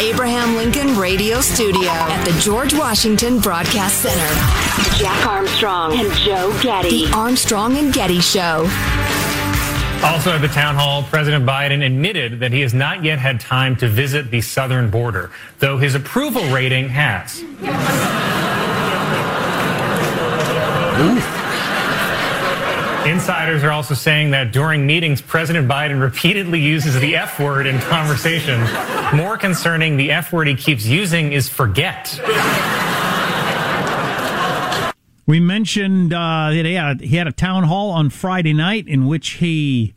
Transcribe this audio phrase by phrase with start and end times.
[0.00, 4.96] Abraham Lincoln Radio Studio at the George Washington Broadcast Center.
[4.96, 7.06] Jack Armstrong and Joe Getty.
[7.06, 8.68] The Armstrong and Getty Show.
[10.04, 13.74] Also at the town hall, President Biden admitted that he has not yet had time
[13.76, 17.42] to visit the southern border, though his approval rating has.
[23.08, 27.78] Insiders are also saying that during meetings, President Biden repeatedly uses the F word in
[27.80, 28.60] conversation.
[29.16, 32.20] More concerning, the F word he keeps using is forget.
[35.26, 39.06] We mentioned uh, that he had, he had a town hall on Friday night in
[39.06, 39.94] which he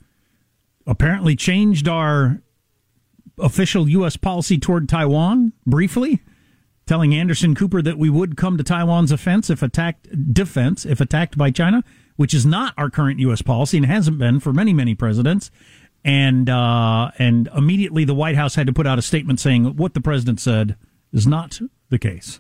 [0.88, 2.42] apparently changed our
[3.38, 4.16] official U.S.
[4.16, 6.22] policy toward Taiwan briefly,
[6.86, 11.38] telling Anderson Cooper that we would come to Taiwan's offense if attacked defense if attacked
[11.38, 11.84] by China,
[12.22, 13.42] which is not our current U.S.
[13.42, 15.50] policy and hasn't been for many many presidents.
[16.06, 19.96] And uh, and immediately the White House had to put out a statement saying what
[19.96, 20.76] the president said
[21.12, 22.40] is not the case.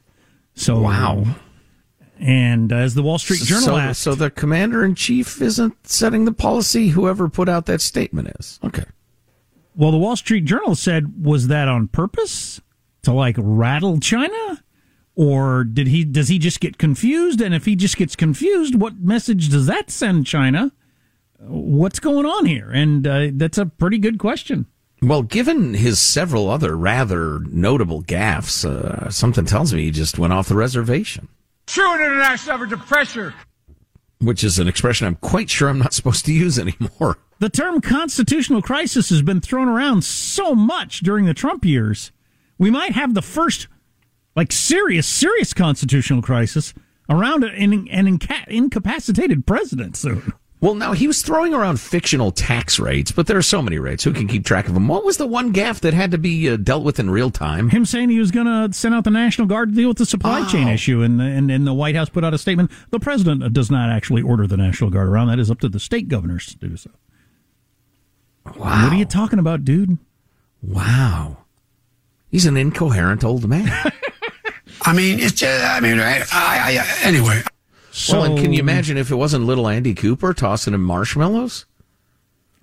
[0.53, 1.25] So Wow.
[2.19, 6.25] And as the Wall Street Journal so, asked, so the commander in chief isn't setting
[6.25, 6.89] the policy.
[6.89, 8.85] Whoever put out that statement is okay.
[9.75, 12.61] Well, the Wall Street Journal said, was that on purpose
[13.01, 14.63] to like rattle China,
[15.15, 16.03] or did he?
[16.03, 17.41] Does he just get confused?
[17.41, 20.71] And if he just gets confused, what message does that send China?
[21.39, 22.69] What's going on here?
[22.71, 24.67] And uh, that's a pretty good question.
[25.01, 30.31] Well, given his several other rather notable gaffes, uh, something tells me he just went
[30.33, 31.27] off the reservation,
[31.65, 33.33] True international effort to pressure.
[34.19, 37.17] which is an expression I'm quite sure I'm not supposed to use anymore.
[37.39, 42.11] The term constitutional crisis has been thrown around so much during the Trump years.
[42.59, 43.67] We might have the first,
[44.35, 46.73] like, serious, serious constitutional crisis
[47.09, 50.33] around an, an inca- incapacitated president soon.
[50.61, 54.03] Well, now he was throwing around fictional tax rates, but there are so many rates.
[54.03, 54.87] Who can keep track of them?
[54.87, 57.69] What was the one gaffe that had to be uh, dealt with in real time?
[57.69, 60.05] Him saying he was going to send out the National Guard to deal with the
[60.05, 62.69] supply chain issue, and, and and the White House put out a statement.
[62.91, 65.29] The president does not actually order the National Guard around.
[65.29, 66.91] That is up to the state governors to do so.
[68.45, 68.83] Wow.
[68.83, 69.97] What are you talking about, dude?
[70.61, 71.37] Wow.
[72.29, 73.91] He's an incoherent old man.
[74.81, 77.43] I mean, it's just, I mean, I, I, I anyway.
[78.09, 81.65] well, and can you imagine if it wasn't little Andy Cooper tossing him marshmallows?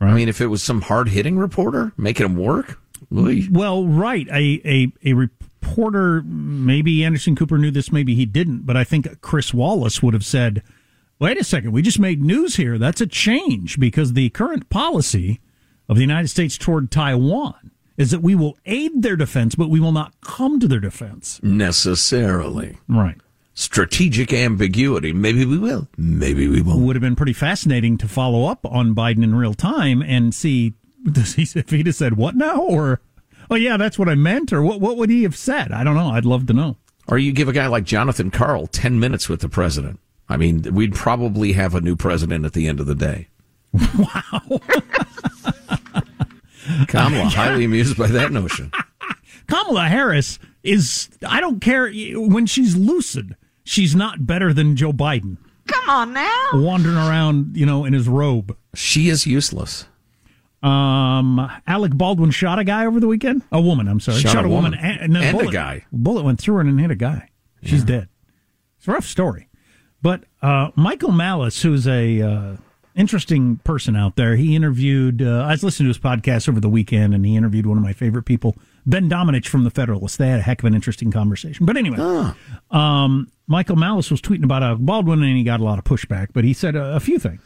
[0.01, 2.81] I mean, if it was some hard hitting reporter making him work?
[3.17, 3.47] Oy.
[3.51, 4.27] Well, right.
[4.29, 9.21] A, a a reporter, maybe Anderson Cooper knew this, maybe he didn't, but I think
[9.21, 10.63] Chris Wallace would have said,
[11.19, 12.79] "Wait a second, we just made news here.
[12.79, 15.41] That's a change because the current policy
[15.89, 19.81] of the United States toward Taiwan is that we will aid their defense, but we
[19.81, 22.79] will not come to their defense." Necessarily.
[22.89, 23.17] Right.
[23.55, 25.13] strategic ambiguity.
[25.13, 25.89] Maybe we will.
[25.99, 26.81] Maybe we won't.
[26.81, 30.75] Would have been pretty fascinating to follow up on Biden in real time and see
[31.13, 33.01] does he if he'd have said what now or
[33.51, 35.73] oh yeah that's what I meant or what what would he have said?
[35.73, 36.11] I don't know.
[36.11, 36.77] I'd love to know.
[37.09, 39.99] Or you give a guy like Jonathan Karl ten minutes with the president.
[40.29, 43.29] I mean, we'd probably have a new president at the end of the day.
[43.99, 44.61] Wow.
[46.89, 48.71] Kamala highly amused by that notion.
[49.47, 53.37] Kamala Harris is I don't care when she's lucid
[53.69, 55.37] she's not better than Joe Biden.
[55.67, 56.49] Come on now.
[56.55, 58.57] Wandering around, you know, in his robe.
[58.75, 59.87] She is useless.
[60.63, 63.43] Um, Alec Baldwin shot a guy over the weekend.
[63.53, 64.19] A woman, I'm sorry.
[64.19, 65.85] Shot, shot a woman, and, and, bullet, a guy.
[65.93, 67.29] Bullet went through her and hit a guy.
[67.63, 67.87] She's yeah.
[67.87, 68.09] dead.
[68.79, 69.49] It's a rough story.
[70.01, 72.57] But uh, Michael Malice, who's a uh,
[72.99, 75.23] interesting person out there, he interviewed.
[75.23, 77.83] Uh, I was listening to his podcast over the weekend, and he interviewed one of
[77.83, 80.19] my favorite people, Ben Domenech from the Federalist.
[80.19, 81.65] They had a heck of an interesting conversation.
[81.65, 81.99] But anyway,
[82.71, 86.29] um, Michael Malice was tweeting about Alec Baldwin, and he got a lot of pushback.
[86.33, 87.41] But he said a, a few things.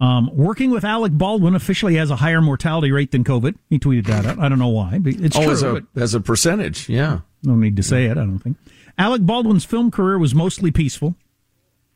[0.00, 3.56] Um, working with Alec Baldwin officially has a higher mortality rate than COVID.
[3.70, 4.38] He tweeted that out.
[4.38, 4.98] I don't know why.
[4.98, 5.52] But it's oh, true.
[5.52, 7.20] As a, as a percentage, yeah.
[7.42, 8.12] No need to say it.
[8.12, 8.56] I don't think.
[8.98, 11.14] Alec Baldwin's film career was mostly peaceful.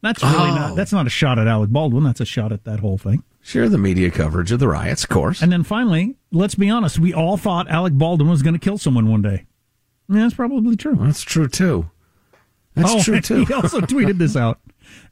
[0.00, 0.54] That's really oh.
[0.54, 0.76] not.
[0.76, 2.04] That's not a shot at Alec Baldwin.
[2.04, 3.24] That's a shot at that whole thing.
[3.42, 5.42] Sure, the media coverage of the riots, of course.
[5.42, 6.98] And then finally, let's be honest.
[6.98, 9.46] We all thought Alec Baldwin was going to kill someone one day.
[10.08, 10.96] Yeah, that's probably true.
[10.96, 11.90] That's true too.
[12.74, 13.44] That's oh, true too.
[13.44, 14.60] He also tweeted this out.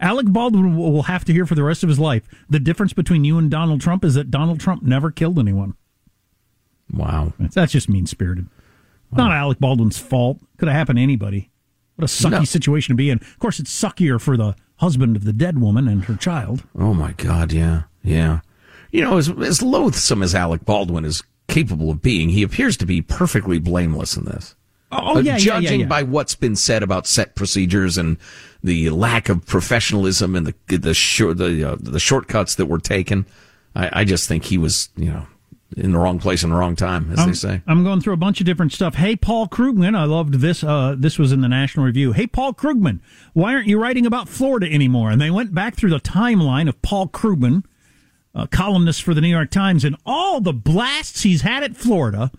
[0.00, 3.25] Alec Baldwin will have to hear for the rest of his life the difference between
[3.25, 5.75] you and Donald Trump is that Donald Trump never killed anyone.
[6.93, 7.33] Wow.
[7.38, 8.49] That's just mean spirited.
[9.11, 9.29] Wow.
[9.29, 10.38] Not Alec Baldwin's fault.
[10.59, 11.50] Could have happened to anybody.
[11.97, 12.44] What a sucky no.
[12.44, 13.19] situation to be in.
[13.19, 16.64] Of course, it's suckier for the husband of the dead woman and her child.
[16.78, 17.52] Oh, my God.
[17.52, 17.82] Yeah.
[18.02, 18.40] Yeah.
[18.90, 22.87] You know, as, as loathsome as Alec Baldwin is capable of being, he appears to
[22.87, 24.55] be perfectly blameless in this.
[24.93, 25.87] Oh, yeah, judging yeah, yeah, yeah.
[25.87, 28.17] by what's been said about set procedures and
[28.62, 33.26] the lack of professionalism and the the the uh, the shortcuts that were taken,
[33.75, 35.26] I, I, just think he was you know
[35.76, 37.62] in the wrong place in the wrong time, as I'm, they say.
[37.66, 38.94] I'm going through a bunch of different stuff.
[38.94, 40.62] Hey, Paul Krugman, I loved this.
[40.62, 42.12] Uh, this was in the National Review.
[42.12, 43.00] Hey, Paul Krugman,
[43.32, 45.10] why aren't you writing about Florida anymore?
[45.10, 47.64] And they went back through the timeline of Paul Krugman,
[48.34, 52.30] a columnist for the New York Times, and all the blasts he's had at Florida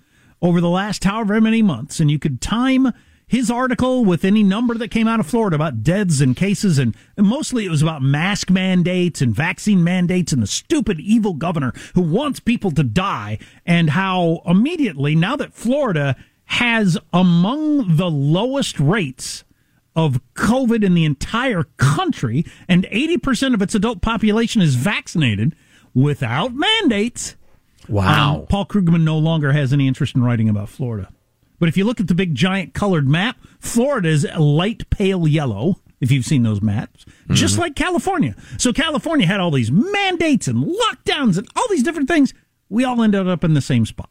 [0.41, 2.93] over the last however many months, and you could time
[3.27, 6.95] his article with any number that came out of Florida about deaths and cases, and,
[7.17, 12.01] mostly it was about mask mandates and vaccine mandates and the stupid evil governor who
[12.01, 16.15] wants people to die, and how immediately, now that Florida
[16.45, 19.43] has among the lowest rates
[19.95, 25.53] of COVID in the entire country, and 80% of its adult population is vaccinated
[25.93, 27.35] without mandates
[27.89, 28.39] Wow.
[28.39, 31.09] Um, Paul Krugman no longer has any interest in writing about Florida.
[31.59, 35.81] But if you look at the big giant colored map, Florida is light pale yellow,
[35.99, 37.33] if you've seen those maps, mm-hmm.
[37.33, 38.35] just like California.
[38.57, 42.33] So California had all these mandates and lockdowns and all these different things.
[42.69, 44.09] We all ended up in the same spot.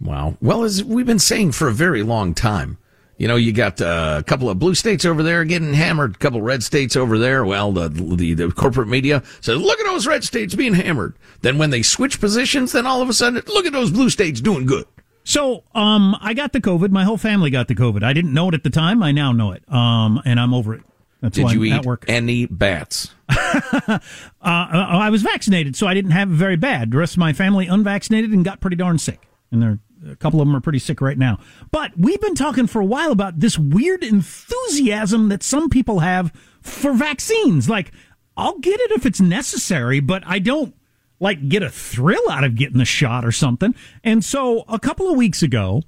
[0.00, 0.36] Wow.
[0.40, 2.78] Well, as we've been saying for a very long time,
[3.16, 6.18] you know, you got uh, a couple of blue states over there getting hammered, a
[6.18, 7.44] couple of red states over there.
[7.44, 11.16] Well, the, the, the corporate media says, look at those red states being hammered.
[11.40, 14.40] Then when they switch positions, then all of a sudden, look at those blue states
[14.40, 14.86] doing good.
[15.28, 16.90] So, um, I got the COVID.
[16.90, 18.02] My whole family got the COVID.
[18.02, 19.02] I didn't know it at the time.
[19.02, 19.62] I now know it.
[19.70, 20.80] Um, and I'm over it.
[21.20, 22.06] That's Did why you I'm eat at work.
[22.08, 23.10] any bats?
[23.28, 23.98] uh,
[24.40, 26.92] I was vaccinated, so I didn't have it very bad.
[26.92, 29.28] The rest of my family unvaccinated and got pretty darn sick.
[29.52, 29.78] And they're
[30.10, 31.40] a couple of them are pretty sick right now.
[31.70, 36.32] But we've been talking for a while about this weird enthusiasm that some people have
[36.62, 37.68] for vaccines.
[37.68, 37.92] Like,
[38.34, 40.74] I'll get it if it's necessary, but I don't
[41.20, 43.74] like get a thrill out of getting the shot or something.
[44.04, 45.82] And so a couple of weeks ago,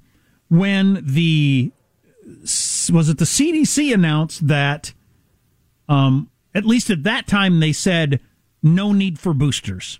[0.49, 1.71] when the
[2.91, 4.93] was it the CDC announced that
[5.89, 8.19] um at least at that time they said
[8.61, 9.99] no need for boosters.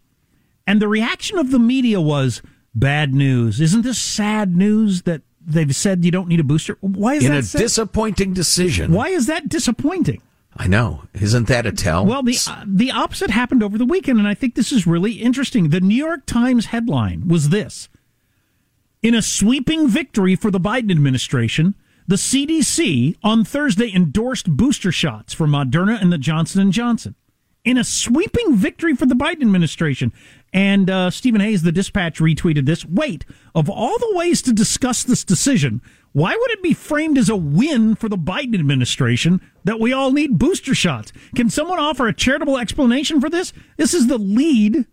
[0.67, 2.41] And the reaction of the media was
[2.75, 3.59] bad news.
[3.59, 6.77] Isn't this sad news that they've said you don't need a booster?
[6.81, 7.59] Why is in that a sad?
[7.59, 8.93] disappointing decision?
[8.93, 10.21] Why is that disappointing?
[10.61, 11.05] I know.
[11.15, 12.05] Isn't that a tell?
[12.05, 15.13] Well, the uh, the opposite happened over the weekend, and I think this is really
[15.13, 15.69] interesting.
[15.69, 17.89] The New York Times headline was this:
[19.01, 21.73] In a sweeping victory for the Biden administration,
[22.07, 27.15] the CDC on Thursday endorsed booster shots for Moderna and the Johnson and Johnson.
[27.65, 30.13] In a sweeping victory for the Biden administration,
[30.53, 32.85] and uh, Stephen Hayes, the dispatch, retweeted this.
[32.85, 33.25] Wait,
[33.55, 35.81] of all the ways to discuss this decision,
[36.13, 40.11] why would it be framed as a win for the Biden administration that we all
[40.11, 41.13] need booster shots?
[41.35, 43.53] Can someone offer a charitable explanation for this?
[43.77, 44.85] This is the lead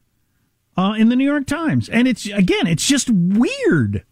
[0.77, 1.89] uh, in the New York Times.
[1.89, 4.05] And it's, again, it's just weird.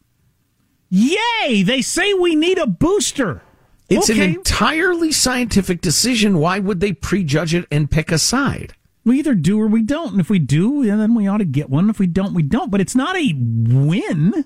[0.88, 1.62] Yay!
[1.62, 3.42] They say we need a booster.
[3.88, 4.24] It's Okay.
[4.24, 6.38] an entirely scientific decision.
[6.38, 8.74] Why would they prejudge it and pick a side?
[9.04, 10.10] We either do or we don't.
[10.12, 11.88] And if we do, then we ought to get one.
[11.88, 12.72] If we don't, we don't.
[12.72, 14.44] But it's not a win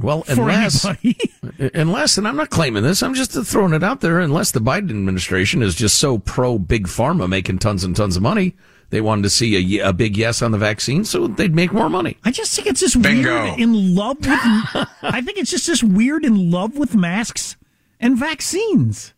[0.00, 1.16] Well, unless anybody.
[1.74, 4.20] unless, and I'm not claiming this, I'm just throwing it out there.
[4.20, 8.22] Unless the Biden administration is just so pro big pharma making tons and tons of
[8.22, 8.56] money,
[8.90, 11.88] they wanted to see a, a big yes on the vaccine, so they'd make more
[11.88, 12.16] money.
[12.24, 13.44] I just think it's just Bingo.
[13.44, 14.28] weird in love with.
[15.02, 17.56] I think it's just this weird in love with masks
[18.00, 19.14] and vaccines.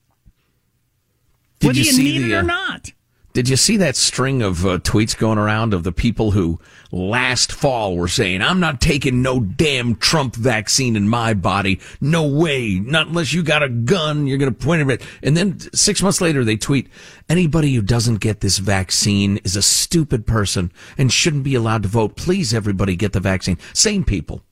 [1.58, 2.92] Did whether you you, see need the, it or uh, not.
[3.36, 6.58] Did you see that string of uh, tweets going around of the people who
[6.90, 11.78] last fall were saying, I'm not taking no damn Trump vaccine in my body.
[12.00, 12.78] No way.
[12.78, 15.08] Not unless you got a gun, you're going to point it at.
[15.22, 16.88] And then six months later, they tweet,
[17.28, 21.90] anybody who doesn't get this vaccine is a stupid person and shouldn't be allowed to
[21.90, 22.16] vote.
[22.16, 23.58] Please, everybody get the vaccine.
[23.74, 24.45] Same people.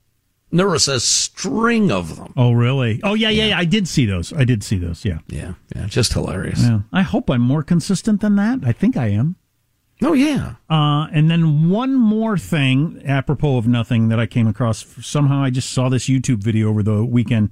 [0.54, 2.32] There was a string of them.
[2.37, 3.00] Oh, really?
[3.02, 3.58] Oh, yeah, yeah, yeah.
[3.58, 4.32] I did see those.
[4.32, 5.04] I did see those.
[5.04, 5.18] Yeah.
[5.26, 5.54] Yeah.
[5.75, 5.87] Yeah.
[5.87, 6.62] Just hilarious.
[6.62, 6.82] Yeah.
[6.92, 8.61] I hope I'm more consistent than that.
[8.64, 9.34] I think I am.
[10.00, 10.54] Oh, yeah.
[10.70, 14.87] Uh, and then one more thing, apropos of nothing, that I came across.
[15.04, 17.50] Somehow I just saw this YouTube video over the weekend.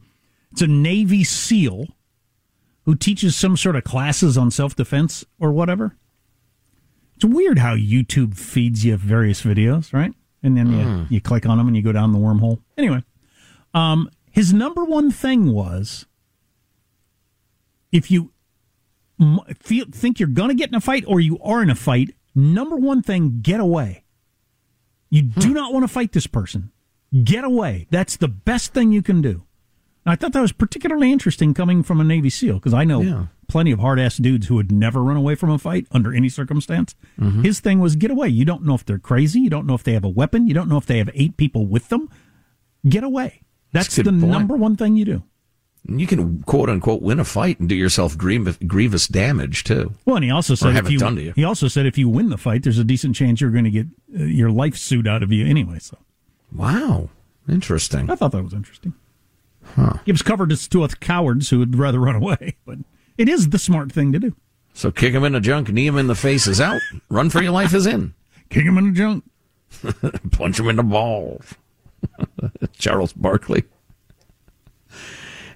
[0.52, 1.88] It's a Navy SEAL
[2.84, 5.96] who teaches some sort of classes on self defense or whatever.
[7.16, 10.14] It's weird how YouTube feeds you various videos, right?
[10.42, 12.60] And then you, you click on them and you go down the wormhole.
[12.76, 13.02] Anyway,
[13.74, 16.06] um, his number one thing was
[17.92, 18.32] if you
[19.20, 21.74] m- feel think you're going to get in a fight or you are in a
[21.74, 24.04] fight, number one thing, get away.
[25.10, 26.70] You do not want to fight this person.
[27.22, 27.86] Get away.
[27.90, 29.44] That's the best thing you can do.
[30.04, 33.02] And I thought that was particularly interesting coming from a Navy SEAL because I know
[33.02, 33.26] Yeah.
[33.52, 36.28] Plenty of hard ass dudes who would never run away from a fight under any
[36.28, 36.94] circumstance.
[37.42, 38.28] His thing was get away.
[38.28, 39.40] You don't know if they're crazy.
[39.40, 40.48] You don't know if they have a weapon.
[40.48, 42.08] You don't know if they have eight people with them.
[42.88, 43.42] Get away.
[43.72, 44.22] That's That's the point.
[44.24, 45.22] number one thing you do.
[45.88, 49.92] You can quote unquote win a fight and do yourself grievous, grievous damage too.
[50.04, 51.32] Well, and he also said if you, done to you.
[51.34, 53.70] he also said if you win the fight, there's a decent chance you're going to
[53.70, 53.86] get
[54.18, 55.78] uh, your life suit out of you anyway.
[55.78, 55.98] So
[56.52, 57.10] Wow.
[57.48, 58.10] Interesting.
[58.10, 58.94] I thought that was interesting.
[59.74, 59.94] Huh.
[60.04, 62.78] Gives cover to, to us cowards who would rather run away, but
[63.18, 64.34] it is the smart thing to do.
[64.74, 66.80] So kick him in the junk, knee him in the face is out.
[67.10, 68.14] Run for your life is in.
[68.48, 69.24] Kick him in the junk.
[70.32, 71.54] Punch him in the balls.
[72.78, 73.64] Charles Barkley.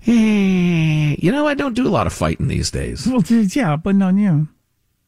[0.06, 3.06] Eh, You know, I don't do a lot of fighting these days.
[3.06, 4.42] Well, yeah, but no, yeah,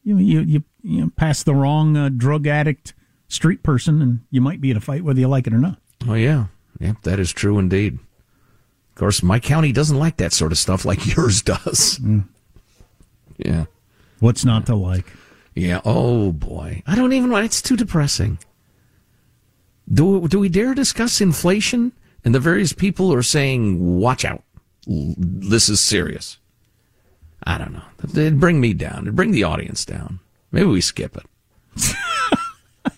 [0.03, 2.93] you you you, you know, pass the wrong uh, drug addict
[3.27, 5.77] street person, and you might be in a fight whether you like it or not.
[6.07, 6.45] Oh, yeah.
[6.79, 7.93] Yep, that is true indeed.
[8.89, 11.99] Of course, my county doesn't like that sort of stuff like yours does.
[13.39, 13.65] Yeah.
[14.19, 15.05] What's not to like?
[15.55, 15.81] Yeah.
[15.85, 16.83] Oh boy.
[16.85, 17.45] I don't even want.
[17.45, 18.37] It's too depressing.
[19.91, 21.93] Do do we dare discuss inflation
[22.23, 24.43] and the various people are saying, "Watch out,
[24.85, 26.37] this is serious."
[27.43, 27.83] I don't know.
[28.03, 29.03] It'd bring me down.
[29.03, 30.19] It'd bring the audience down.
[30.51, 31.95] Maybe we skip it.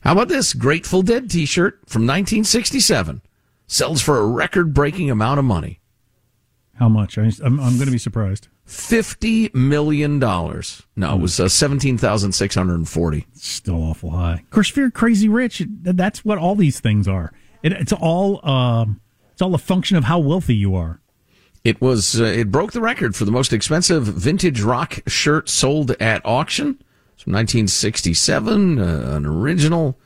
[0.00, 3.22] How about this Grateful Dead T-shirt from 1967?
[3.66, 5.80] Sells for a record-breaking amount of money.
[6.78, 7.16] How much?
[7.18, 8.48] I, I'm I'm going to be surprised.
[8.64, 10.82] Fifty million dollars.
[10.94, 13.26] No, it was uh, seventeen thousand six hundred and forty.
[13.34, 14.34] Still awful high.
[14.34, 17.32] Of course, if you're crazy rich, that's what all these things are.
[17.62, 19.00] It, it's all um,
[19.32, 21.00] it's all a function of how wealthy you are.
[21.64, 25.90] It was uh, it broke the record for the most expensive vintage rock shirt sold
[25.92, 26.82] at auction.
[27.14, 29.98] It's from 1967, uh, an original.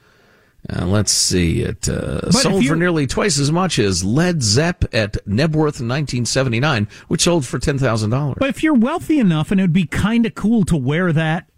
[0.68, 4.84] Uh, let's see, it uh, sold you- for nearly twice as much as Led Zepp
[4.94, 8.36] at Knebworth in 1979, which sold for ten thousand dollars.
[8.38, 11.48] But if you're wealthy enough, and it would be kind of cool to wear that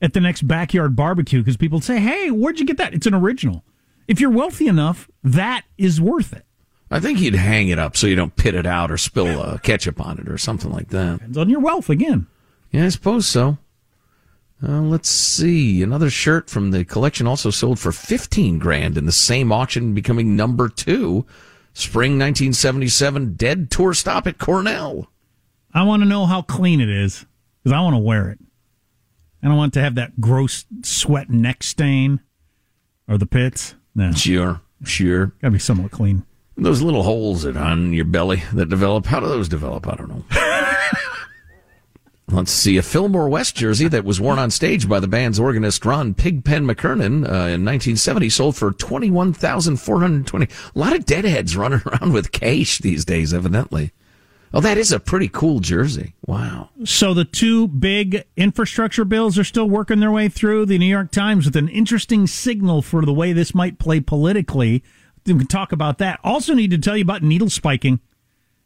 [0.00, 3.14] at the next backyard barbecue, because people say, "Hey, where'd you get that?" It's an
[3.14, 3.64] original.
[4.06, 6.44] If you're wealthy enough, that is worth it.
[6.90, 9.58] I think you'd hang it up so you don't pit it out or spill uh,
[9.58, 11.14] ketchup on it or something like that.
[11.18, 12.26] Depends on your wealth again.
[12.70, 13.58] Yeah, I suppose so.
[14.66, 15.82] Uh, let's see.
[15.82, 20.36] Another shirt from the collection also sold for 15 grand in the same auction, becoming
[20.36, 21.26] number two.
[21.74, 25.10] Spring 1977 Dead Tour Stop at Cornell.
[25.74, 27.24] I want to know how clean it is
[27.62, 28.38] because I want to wear it.
[29.42, 32.20] I don't want to have that gross sweat neck stain
[33.08, 33.74] or the pits.
[33.94, 35.32] No, Sure, sure.
[35.40, 36.24] gotta be somewhat clean.
[36.56, 39.06] Those little holes that on your belly that develop.
[39.06, 39.88] How do those develop?
[39.88, 40.24] I don't know.
[42.32, 42.78] Let's see.
[42.78, 46.64] A Fillmore West jersey that was worn on stage by the band's organist Ron Pigpen
[46.64, 52.78] McKernan uh, in 1970 sold for 21420 A lot of deadheads running around with cash
[52.78, 53.92] these days, evidently.
[54.54, 56.14] Oh, that is a pretty cool jersey.
[56.26, 56.70] Wow.
[56.84, 60.66] So the two big infrastructure bills are still working their way through.
[60.66, 64.82] The New York Times with an interesting signal for the way this might play politically.
[65.26, 66.18] We can talk about that.
[66.24, 68.00] Also, need to tell you about needle spiking.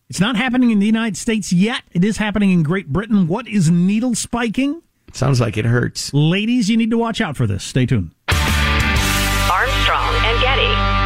[0.09, 1.83] It's not happening in the United States yet.
[1.91, 3.27] It is happening in Great Britain.
[3.27, 4.83] What is needle spiking?
[5.13, 6.15] Sounds like it hurts.
[6.15, 7.65] Ladies, you need to watch out for this.
[7.65, 8.13] Stay tuned.
[8.29, 10.97] Armstrong and Getty.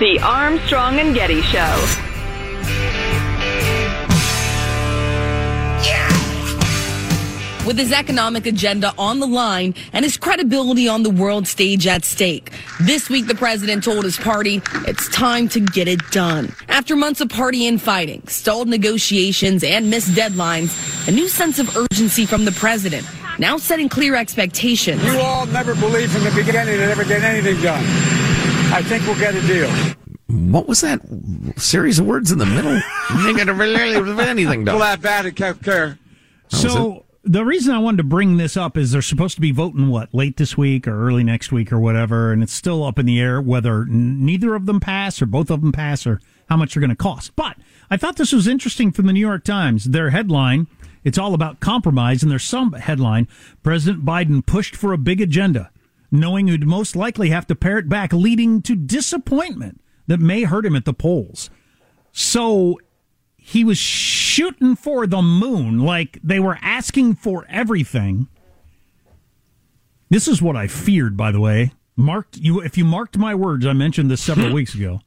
[0.00, 2.07] The Armstrong and Getty Show.
[7.68, 12.02] With his economic agenda on the line and his credibility on the world stage at
[12.02, 12.50] stake.
[12.80, 16.50] This week, the president told his party it's time to get it done.
[16.70, 22.24] After months of party infighting, stalled negotiations, and missed deadlines, a new sense of urgency
[22.24, 23.06] from the president,
[23.38, 25.04] now setting clear expectations.
[25.04, 27.84] You all never believed from the beginning that ever get anything done.
[28.72, 29.68] I think we'll get a deal.
[30.50, 31.02] What was that
[31.58, 32.80] series of words in the middle?
[33.26, 33.94] Ain't gonna really
[34.26, 34.78] anything done.
[34.78, 35.98] Well, that bad at Kev Care.
[36.48, 39.88] So the reason I wanted to bring this up is they're supposed to be voting
[39.88, 43.04] what late this week or early next week or whatever, and it's still up in
[43.04, 46.74] the air whether neither of them pass or both of them pass or how much
[46.74, 47.36] they're going to cost.
[47.36, 47.56] But
[47.90, 49.84] I thought this was interesting from the New York Times.
[49.84, 50.68] Their headline.
[51.04, 53.28] It's all about compromise, and there's some headline.
[53.62, 55.70] President Biden pushed for a big agenda,
[56.10, 60.66] knowing he'd most likely have to pare it back, leading to disappointment that may hurt
[60.66, 61.50] him at the polls.
[62.10, 62.80] So
[63.48, 68.28] he was shooting for the moon, like they were asking for everything.
[70.10, 71.72] This is what I feared, by the way.
[71.96, 74.54] Marked you if you marked my words, I mentioned this several hmm.
[74.54, 75.00] weeks ago.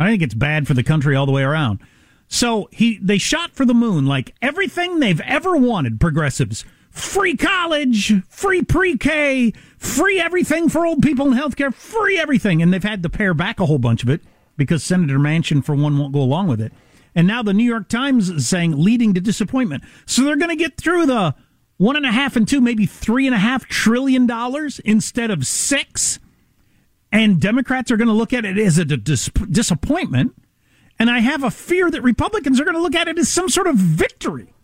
[0.00, 1.80] I think it's bad for the country all the way around.
[2.28, 6.64] So he they shot for the moon like everything they've ever wanted, progressives.
[6.90, 12.62] Free college, free pre-K, free everything for old people in healthcare, free everything.
[12.62, 14.22] And they've had to pare back a whole bunch of it
[14.56, 16.72] because Senator Manchin, for one, won't go along with it.
[17.14, 19.84] And now the New York Times is saying leading to disappointment.
[20.06, 21.34] So they're going to get through the
[21.76, 25.46] one and a half and two, maybe three and a half trillion dollars instead of
[25.46, 26.18] six.
[27.10, 30.34] And Democrats are going to look at it as a dis- disappointment.
[30.98, 33.48] And I have a fear that Republicans are going to look at it as some
[33.48, 34.54] sort of victory.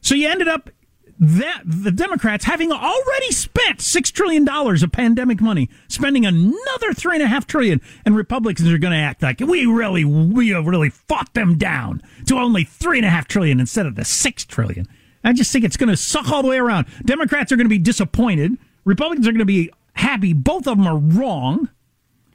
[0.00, 0.70] So you ended up
[1.18, 7.16] that the Democrats having already spent six trillion dollars of pandemic money, spending another three
[7.16, 10.90] and a half trillion, and Republicans are going to act like we really we really
[10.90, 14.86] fought them down to only three and a half trillion instead of the six trillion.
[15.24, 16.86] I just think it's going to suck all the way around.
[17.04, 18.56] Democrats are going to be disappointed.
[18.84, 20.32] Republicans are going to be happy.
[20.32, 21.68] Both of them are wrong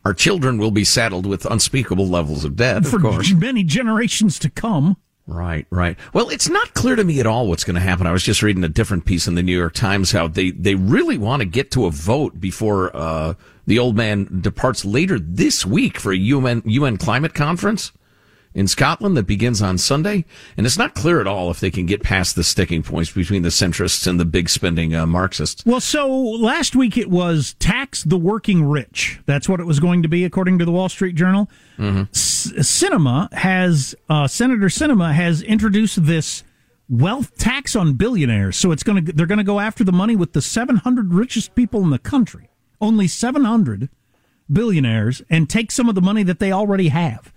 [0.03, 3.31] Our children will be saddled with unspeakable levels of debt, for of course.
[3.33, 4.97] many generations to come.
[5.27, 5.97] Right, right.
[6.13, 8.07] Well, it's not clear to me at all what's going to happen.
[8.07, 10.75] I was just reading a different piece in the New York Times how they, they
[10.75, 15.65] really want to get to a vote before uh, the old man departs later this
[15.65, 17.91] week for a UN, UN climate conference
[18.53, 20.25] in Scotland that begins on Sunday.
[20.57, 23.43] And it's not clear at all if they can get past the sticking points between
[23.43, 25.65] the centrists and the big spending uh, Marxists.
[25.65, 29.19] Well, so last week it was tax the working rich.
[29.25, 31.49] That's what it was going to be, according to the Wall Street Journal.
[31.79, 36.43] S- Sinema has uh, Senator Sinema has introduced this
[36.89, 38.57] wealth tax on billionaires.
[38.57, 41.55] So it's going to they're going to go after the money with the 700 richest
[41.55, 42.49] people in the country.
[42.81, 43.89] Only 700
[44.51, 47.31] billionaires, and take some of the money that they already have.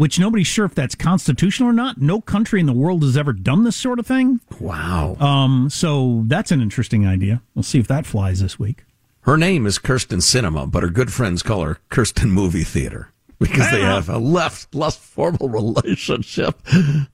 [0.00, 2.00] Which nobody's sure if that's constitutional or not.
[2.00, 4.40] No country in the world has ever done this sort of thing.
[4.58, 5.16] Wow.
[5.16, 7.42] Um, so that's an interesting idea.
[7.54, 8.84] We'll see if that flies this week.
[9.24, 13.70] Her name is Kyrsten Sinema, but her good friends call her Kyrsten Movie Theater because
[13.70, 16.58] they have a left, less formal relationship.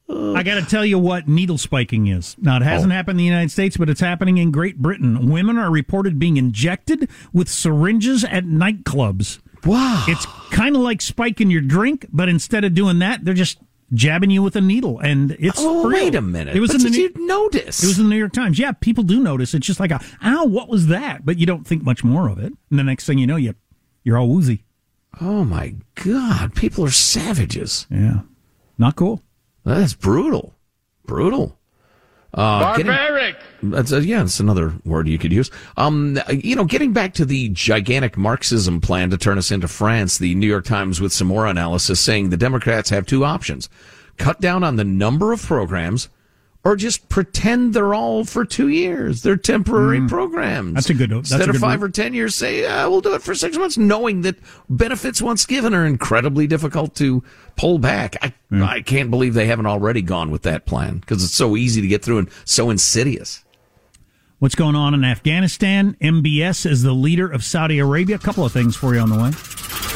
[0.08, 2.36] I got to tell you what needle spiking is.
[2.38, 5.28] Now, it hasn't happened in the United States, but it's happening in Great Britain.
[5.28, 9.40] Women are reported being injected with syringes at nightclubs.
[9.66, 10.04] Wow.
[10.08, 13.58] It's kind of like spiking your drink, but instead of doing that, they're just
[13.92, 16.56] jabbing you with a needle, and it's Oh, wait a minute.
[16.56, 17.84] It was But in the did New- you notice?
[17.84, 18.58] It was in the New York Times.
[18.58, 19.54] Yeah, people do notice.
[19.54, 21.24] It's just like a ow, what was that?
[21.24, 23.54] But you don't think much more of it, and the next thing you know, you
[24.02, 24.64] you're all woozy.
[25.20, 26.54] Oh my God.
[26.54, 27.86] People are savages.
[27.90, 28.20] Yeah,
[28.76, 29.22] not cool.
[29.64, 30.54] That's brutal.
[31.06, 31.55] Brutal.
[32.34, 33.36] Uh, getting- Barbaric.
[33.62, 35.50] That's a, yeah, that's another word you could use.
[35.76, 40.18] Um, you know, getting back to the gigantic Marxism plan to turn us into France,
[40.18, 43.68] the New York Times with some more analysis saying the Democrats have two options:
[44.18, 46.08] cut down on the number of programs,
[46.66, 49.22] or just pretend they're all for two years.
[49.22, 50.72] They're temporary programs.
[50.72, 50.74] Mm.
[50.74, 51.88] That's a good- that's Instead a of five move.
[51.88, 54.34] or ten years, say uh, we'll do it for six months, knowing that
[54.68, 57.22] benefits once given are incredibly difficult to
[57.56, 58.16] pull back.
[58.20, 61.80] I I can't believe they haven't already gone with that plan because it's so easy
[61.80, 63.44] to get through and so insidious.
[64.40, 65.96] What's going on in Afghanistan?
[66.02, 68.16] MBS is the leader of Saudi Arabia.
[68.16, 69.95] A couple of things for you on the way.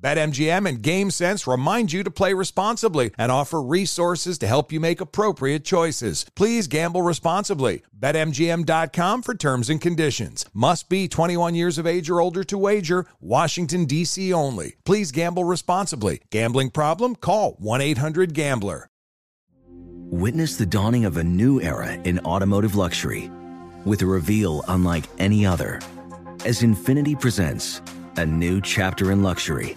[0.00, 5.00] BetMGM and GameSense remind you to play responsibly and offer resources to help you make
[5.00, 6.26] appropriate choices.
[6.34, 7.82] Please gamble responsibly.
[7.98, 10.46] BetMGM.com for terms and conditions.
[10.54, 13.06] Must be 21 years of age or older to wager.
[13.20, 14.32] Washington, D.C.
[14.32, 14.76] only.
[14.84, 16.20] Please gamble responsibly.
[16.30, 17.14] Gambling problem?
[17.14, 18.88] Call 1 800 Gambler.
[20.12, 23.30] Witness the dawning of a new era in automotive luxury
[23.84, 25.80] with a reveal unlike any other
[26.44, 27.82] as Infiniti presents
[28.16, 29.76] a new chapter in luxury,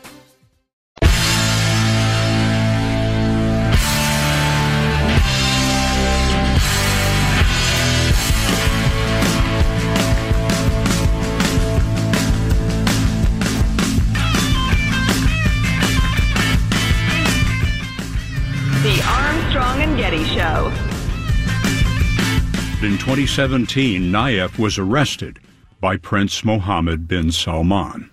[23.11, 25.37] 2017, Nayef was arrested
[25.81, 28.09] by Prince Mohammed bin Salman,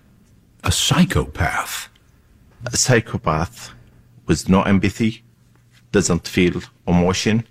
[0.61, 1.87] a psychopath.
[2.65, 3.71] A psychopath
[4.25, 5.23] with no empathy,
[5.93, 7.47] doesn't feel emotion,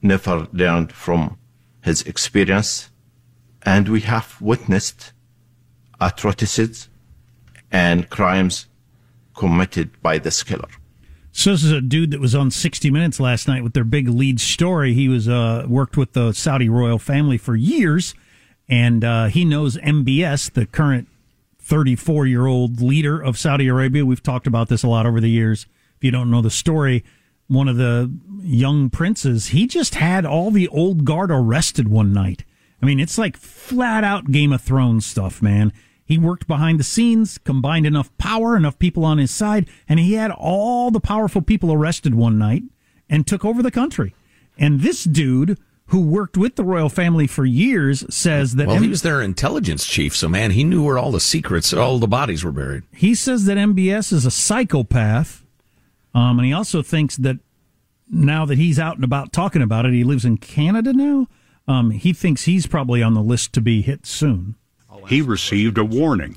[0.00, 1.36] never learned from
[1.82, 2.88] his experience,
[3.60, 5.12] and we have witnessed
[6.00, 6.88] atrocities
[7.70, 8.68] and crimes
[9.34, 10.70] committed by this killer.
[11.34, 14.06] So this is a dude that was on 60 Minutes last night with their big
[14.08, 14.92] lead story.
[14.92, 18.14] He was uh, worked with the Saudi royal family for years,
[18.68, 21.08] and uh, he knows MBS, the current
[21.58, 24.04] 34 year old leader of Saudi Arabia.
[24.04, 25.66] We've talked about this a lot over the years.
[25.96, 27.02] If you don't know the story,
[27.48, 32.44] one of the young princes, he just had all the old guard arrested one night.
[32.82, 35.72] I mean, it's like flat out Game of Thrones stuff, man.
[36.12, 40.12] He worked behind the scenes, combined enough power, enough people on his side, and he
[40.12, 42.64] had all the powerful people arrested one night
[43.08, 44.14] and took over the country.
[44.58, 48.82] And this dude who worked with the royal family for years says that well, M-
[48.82, 52.06] he was their intelligence chief, so man, he knew where all the secrets, all the
[52.06, 52.82] bodies were buried.
[52.92, 55.46] he says that MBS is a psychopath,
[56.14, 57.38] um, and he also thinks that
[58.10, 61.26] now that he's out and about talking about it, he lives in Canada now.
[61.66, 64.56] Um, he thinks he's probably on the list to be hit soon.
[65.08, 66.36] He received a warning.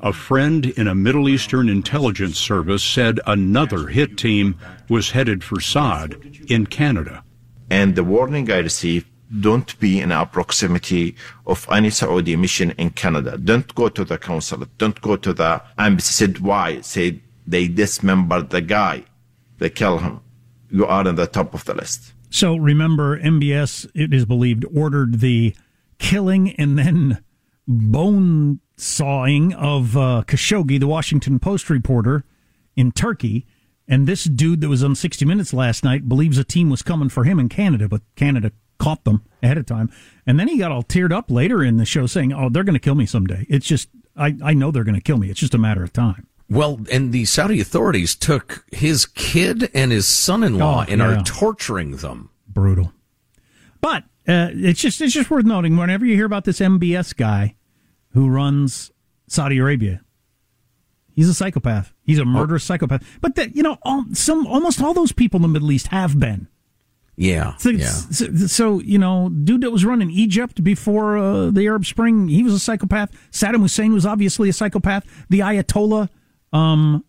[0.00, 4.56] A friend in a Middle Eastern intelligence service said another hit team
[4.88, 6.16] was headed for Saad
[6.48, 7.24] in Canada.
[7.70, 9.06] And the warning I received
[9.40, 11.14] don't be in our proximity
[11.46, 13.36] of any Saudi mission in Canada.
[13.36, 14.76] Don't go to the consulate.
[14.78, 16.12] Don't go to the embassy.
[16.12, 16.80] Said why?
[16.80, 19.04] Said they dismembered the guy.
[19.58, 20.20] They kill him.
[20.70, 22.12] You are in the top of the list.
[22.30, 25.54] So remember, MBS, it is believed, ordered the
[25.98, 27.22] killing and then
[27.68, 32.24] bone sawing of uh, Khashoggi, the Washington Post reporter
[32.76, 33.46] in Turkey.
[33.86, 37.08] And this dude that was on 60 Minutes last night believes a team was coming
[37.08, 39.90] for him in Canada, but Canada caught them ahead of time.
[40.26, 42.74] And then he got all teared up later in the show saying, Oh, they're going
[42.74, 43.46] to kill me someday.
[43.48, 45.30] It's just, I, I know they're going to kill me.
[45.30, 46.26] It's just a matter of time.
[46.50, 51.18] Well, and the Saudi authorities took his kid and his son-in-law Oh, and yeah.
[51.20, 52.30] are torturing them.
[52.46, 52.92] Brutal.
[53.80, 57.54] But uh, it's just it's just worth noting whenever you hear about this MBS guy
[58.12, 58.90] who runs
[59.26, 60.00] Saudi Arabia,
[61.14, 61.92] he's a psychopath.
[62.04, 63.04] He's a murderous psychopath.
[63.20, 66.18] But that you know, all, some almost all those people in the Middle East have
[66.18, 66.48] been.
[67.20, 67.86] Yeah, So, yeah.
[67.88, 72.44] so, so, you know, dude that was running Egypt before uh, the Arab Spring, he
[72.44, 73.10] was a psychopath.
[73.32, 75.04] Saddam Hussein was obviously a psychopath.
[75.28, 76.10] The Ayatollah,
[76.52, 77.04] um,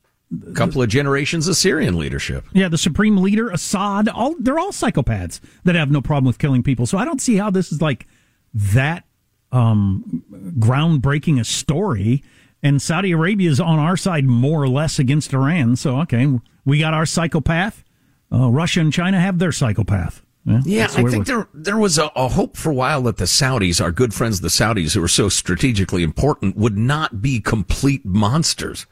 [0.55, 2.45] couple of generations of Syrian leadership.
[2.53, 6.63] yeah, the supreme leader Assad, all they're all psychopaths that have no problem with killing
[6.63, 6.87] people.
[6.87, 8.07] So I don't see how this is like
[8.53, 9.05] that
[9.51, 10.23] um,
[10.59, 12.23] groundbreaking a story.
[12.61, 15.75] And Saudi Arabia is on our side more or less against Iran.
[15.75, 16.27] So okay,
[16.65, 17.83] we got our psychopath.
[18.31, 20.21] Uh, Russia and China have their psychopath.
[20.65, 23.25] Yeah, that's I think there there was a, a hope for a while that the
[23.25, 28.03] Saudis, our good friends, the Saudis, who are so strategically important, would not be complete
[28.05, 28.87] monsters.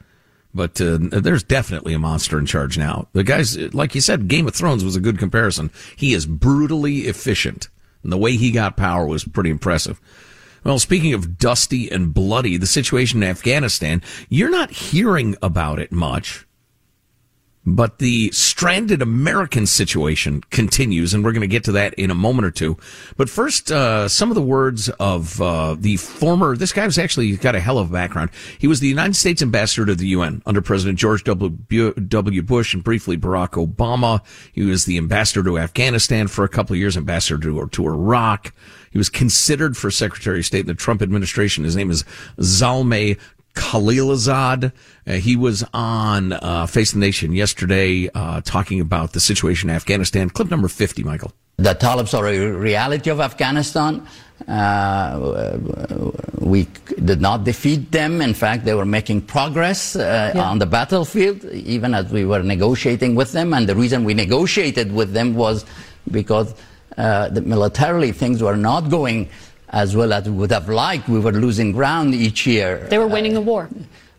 [0.54, 3.08] But uh, there's definitely a monster in charge now.
[3.12, 5.70] The guys, like you said, Game of Thrones was a good comparison.
[5.96, 7.68] He is brutally efficient,
[8.02, 10.00] and the way he got power was pretty impressive.
[10.64, 15.92] Well, speaking of dusty and bloody, the situation in Afghanistan, you're not hearing about it
[15.92, 16.47] much.
[17.66, 22.14] But the stranded American situation continues, and we're going to get to that in a
[22.14, 22.78] moment or two.
[23.16, 26.56] But first, uh, some of the words of uh, the former.
[26.56, 28.30] This guy was actually got a hell of a background.
[28.58, 31.92] He was the United States ambassador to the UN under President George W.
[31.92, 32.42] W.
[32.42, 34.22] Bush and briefly Barack Obama.
[34.52, 38.54] He was the ambassador to Afghanistan for a couple of years, ambassador to, to Iraq.
[38.90, 41.64] He was considered for Secretary of State in the Trump administration.
[41.64, 42.04] His name is
[42.38, 43.18] Zalmay
[43.58, 44.72] Khalilzad.
[45.06, 49.76] Uh, he was on uh, Face the Nation yesterday uh, talking about the situation in
[49.76, 50.30] Afghanistan.
[50.30, 51.32] Clip number 50, Michael.
[51.56, 54.06] The Talibs are a reality of Afghanistan.
[54.46, 55.58] Uh,
[56.38, 56.68] we
[57.04, 58.20] did not defeat them.
[58.22, 60.48] In fact, they were making progress uh, Yeah.
[60.50, 61.44] on the battlefield,
[61.74, 63.52] even as we were negotiating with them.
[63.54, 65.64] And the reason we negotiated with them was
[66.18, 66.54] because
[66.96, 69.28] uh, the militarily things were not going
[69.70, 71.08] as well as we would have liked.
[71.08, 72.86] We were losing ground each year.
[72.88, 73.68] They were winning the war.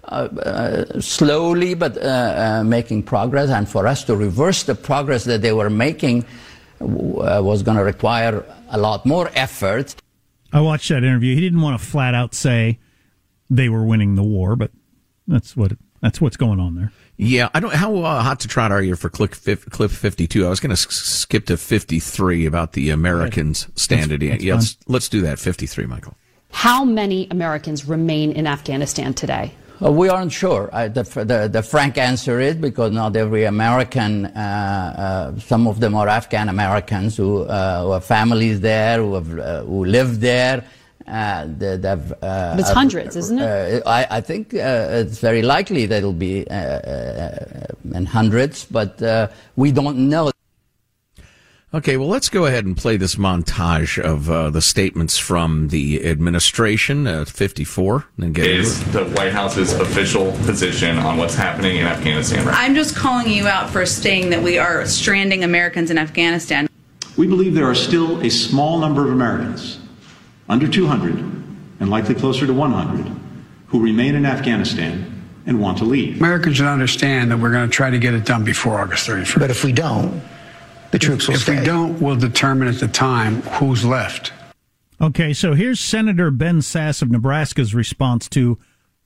[0.03, 3.49] uh, slowly but uh, uh, making progress.
[3.49, 6.25] And for us to reverse the progress that they were making
[6.81, 9.95] uh, was going to require a lot more effort.
[10.51, 11.35] I watched that interview.
[11.35, 12.79] He didn't want to flat out say
[13.49, 14.71] they were winning the war, but
[15.27, 16.91] that's what that's what's going on there.
[17.21, 17.73] Yeah, I don't.
[17.73, 20.45] How uh, hot to trot are you for clip fif- clip fifty two?
[20.45, 24.21] I was going to s- skip to fifty three about the Americans standard.
[24.21, 25.38] that's yeah, let's let's do that.
[25.38, 26.15] Fifty three, Michael.
[26.51, 29.53] How many Americans remain in Afghanistan today?
[29.84, 30.69] Uh, we aren't sure.
[30.71, 35.79] Uh, the, the, the frank answer is because not every American, uh, uh, some of
[35.79, 40.19] them are Afghan Americans who, uh, who have families there, who, have, uh, who live
[40.19, 40.65] there.
[41.10, 43.84] Uh, they, they've, uh, it's hundreds, isn't it?
[43.86, 48.65] Uh, I, I think uh, it's very likely that it'll be uh, uh, in hundreds,
[48.65, 50.32] but uh, we don't know.
[51.72, 56.04] Okay, well, let's go ahead and play this montage of uh, the statements from the
[56.04, 61.86] administration at 54 and get is the White House's official position on what's happening in
[61.86, 66.00] Afghanistan right I'm just calling you out for saying that we are stranding Americans in
[66.00, 66.67] Afghanistan.
[67.17, 69.79] We believe there are still a small number of Americans,
[70.49, 71.15] under 200
[71.79, 73.05] and likely closer to 100,
[73.67, 76.17] who remain in Afghanistan and want to leave.
[76.17, 79.39] Americans should understand that we're going to try to get it done before August 31st.
[79.39, 80.21] But if we don't,
[80.91, 81.53] the troops will if stay.
[81.53, 84.33] If we don't, we'll determine at the time who's left.
[84.99, 88.57] Okay, so here's Senator Ben Sasse of Nebraska's response to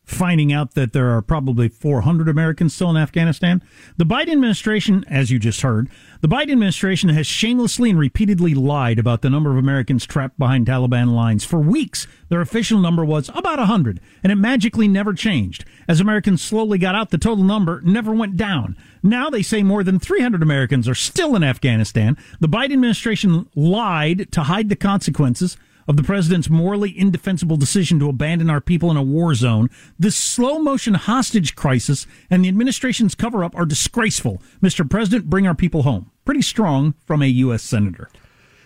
[0.06, 3.64] finding out that there are probably 400 Americans still in Afghanistan.
[3.98, 5.90] The Biden administration, as you just heard,
[6.22, 10.68] the Biden administration has shamelessly and repeatedly lied about the number of Americans trapped behind
[10.68, 11.46] Taliban lines.
[11.46, 15.64] For weeks, their official number was about 100, and it magically never changed.
[15.88, 18.76] As Americans slowly got out, the total number never went down.
[19.02, 22.18] Now they say more than 300 Americans are still in Afghanistan.
[22.40, 28.10] The Biden administration lied to hide the consequences of the president's morally indefensible decision to
[28.10, 29.70] abandon our people in a war zone.
[29.98, 34.42] This slow motion hostage crisis and the administration's cover up are disgraceful.
[34.62, 34.90] Mr.
[34.90, 36.12] President, bring our people home.
[36.26, 37.64] Pretty strong from a U.S.
[37.64, 38.10] Senator.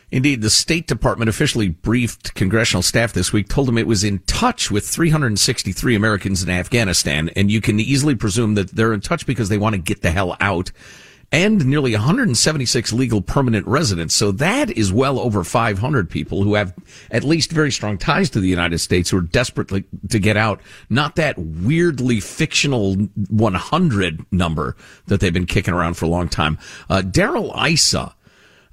[0.10, 4.20] Indeed, the State Department officially briefed congressional staff this week, told them it was in
[4.20, 9.26] touch with 363 Americans in Afghanistan, and you can easily presume that they're in touch
[9.26, 10.72] because they want to get the hell out.
[11.32, 14.16] And nearly 176 legal permanent residents.
[14.16, 16.74] So that is well over 500 people who have
[17.12, 19.68] at least very strong ties to the United States who are desperate
[20.10, 20.62] to get out.
[20.90, 26.58] Not that weirdly fictional 100 number that they've been kicking around for a long time.
[26.90, 28.16] Uh, Darrell Issa,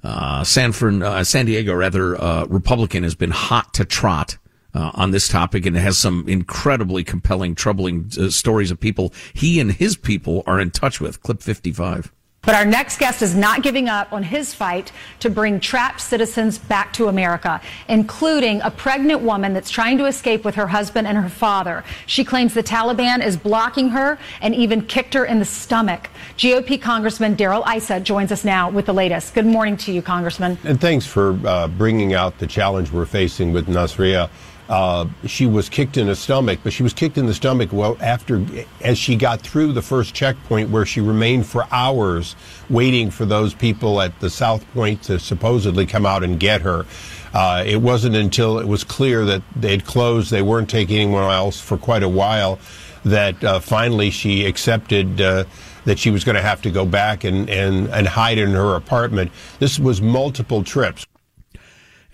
[0.03, 4.37] uh, San, Fern, uh, San Diego, rather, uh, Republican, has been hot to trot.
[4.73, 9.61] Uh, on this topic and has some incredibly compelling, troubling uh, stories of people he
[9.61, 11.21] and his people are in touch with.
[11.21, 12.11] Clip 55.
[12.45, 16.59] But our next guest is not giving up on his fight to bring trapped citizens
[16.59, 21.17] back to America, including a pregnant woman that's trying to escape with her husband and
[21.17, 21.83] her father.
[22.05, 26.09] She claims the Taliban is blocking her and even kicked her in the stomach.
[26.37, 29.33] GOP Congressman Darrell Issa joins us now with the latest.
[29.33, 30.59] Good morning to you, Congressman.
[30.63, 34.29] And thanks for uh, bringing out the challenge we're facing with Nasriya.
[34.67, 37.97] Uh, she was kicked in the stomach, but she was kicked in the stomach well
[37.99, 38.43] after,
[38.81, 42.35] as she got through the first checkpoint where she remained for hours
[42.69, 46.85] waiting for those people at the South Point to supposedly come out and get her.
[47.33, 51.59] Uh, it wasn't until it was clear that they'd closed, they weren't taking anyone else
[51.59, 52.57] for quite a while,
[53.03, 55.43] that uh, finally she accepted uh,
[55.83, 58.75] that she was going to have to go back and, and, and hide in her
[58.75, 59.31] apartment.
[59.59, 61.05] This was multiple trips.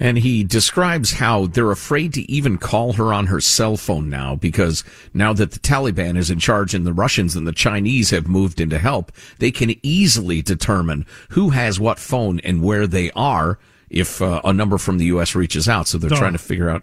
[0.01, 4.35] And he describes how they're afraid to even call her on her cell phone now
[4.35, 4.83] because
[5.13, 8.59] now that the Taliban is in charge and the Russians and the Chinese have moved
[8.59, 13.59] in to help, they can easily determine who has what phone and where they are
[13.91, 15.35] if uh, a number from the U.S.
[15.35, 15.87] reaches out.
[15.87, 16.81] So they're trying to figure out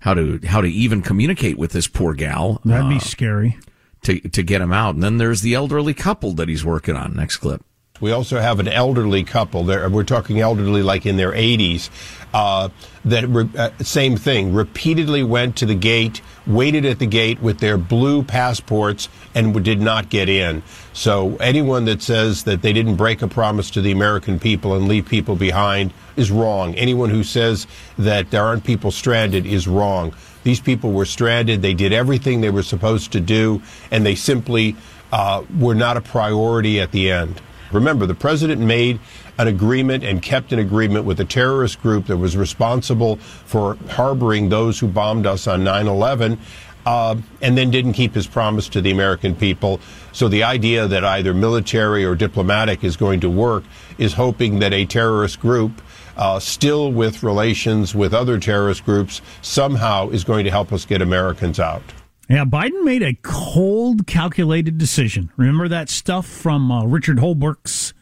[0.00, 2.60] how to how to even communicate with this poor gal.
[2.64, 3.56] That'd be uh, scary
[4.02, 4.96] to to get him out.
[4.96, 7.14] And then there's the elderly couple that he's working on.
[7.14, 7.64] Next clip.
[8.00, 9.64] We also have an elderly couple.
[9.64, 11.90] There, we're talking elderly like in their 80s.
[12.32, 12.68] Uh,
[13.06, 14.52] that re- uh, same thing.
[14.52, 19.80] Repeatedly went to the gate, waited at the gate with their blue passports, and did
[19.80, 20.62] not get in.
[20.92, 24.86] So anyone that says that they didn't break a promise to the American people and
[24.88, 26.74] leave people behind is wrong.
[26.74, 30.14] Anyone who says that there aren't people stranded is wrong.
[30.44, 31.62] These people were stranded.
[31.62, 34.76] They did everything they were supposed to do, and they simply
[35.12, 37.40] uh, were not a priority at the end.
[37.72, 38.98] Remember, the president made
[39.38, 44.48] an agreement and kept an agreement with a terrorist group that was responsible for harboring
[44.48, 46.38] those who bombed us on 9 11.
[46.86, 49.78] Uh, and then didn't keep his promise to the American people.
[50.12, 53.64] So the idea that either military or diplomatic is going to work
[53.98, 55.82] is hoping that a terrorist group,
[56.16, 61.02] uh, still with relations with other terrorist groups, somehow is going to help us get
[61.02, 61.82] Americans out.
[62.28, 65.30] Yeah, Biden made a cold, calculated decision.
[65.36, 67.94] Remember that stuff from uh, Richard Holbrooke's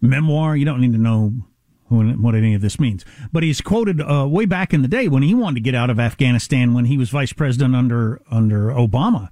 [0.00, 0.54] memoir?
[0.56, 1.32] You don't need to know
[1.88, 3.04] who, what any of this means.
[3.32, 5.88] But he's quoted uh, way back in the day when he wanted to get out
[5.88, 9.28] of Afghanistan when he was vice president under under Obama.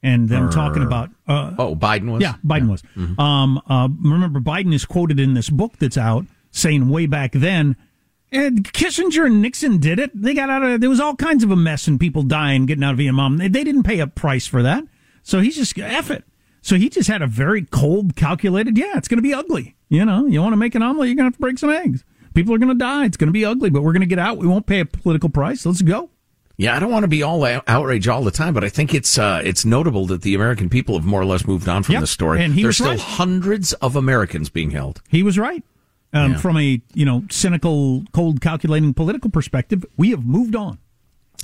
[0.00, 2.70] And them talking about uh, oh Biden was yeah Biden yeah.
[2.70, 3.20] was mm-hmm.
[3.20, 7.76] um, uh, remember Biden is quoted in this book that's out saying way back then
[8.30, 10.10] and Kissinger and Nixon did it.
[10.14, 12.84] They got out of there was all kinds of a mess and people dying getting
[12.84, 13.38] out of Vietnam.
[13.38, 14.84] They, they didn't pay a price for that.
[15.22, 16.24] So he's just F it.
[16.60, 19.76] So he just had a very cold, calculated, yeah, it's going to be ugly.
[19.88, 21.70] You know, you want to make an omelet, you're going to have to break some
[21.70, 22.04] eggs.
[22.34, 23.04] People are going to die.
[23.06, 24.38] It's going to be ugly, but we're going to get out.
[24.38, 25.64] We won't pay a political price.
[25.64, 26.10] Let's go.
[26.58, 29.16] Yeah, I don't want to be all outrage all the time, but I think it's
[29.16, 32.00] uh, it's notable that the American people have more or less moved on from yep.
[32.00, 32.42] this story.
[32.42, 32.98] And he There's still right.
[33.00, 35.00] hundreds of Americans being held.
[35.08, 35.62] He was right.
[36.12, 36.38] Um, yeah.
[36.38, 40.78] From a you know cynical, cold, calculating political perspective, we have moved on.